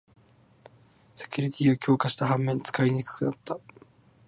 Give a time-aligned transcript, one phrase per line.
[1.13, 3.59] セキュリティーを強化した反面、使いにくくなった